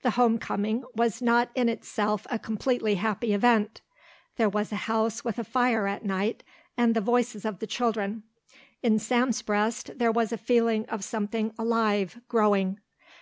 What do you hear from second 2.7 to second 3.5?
happy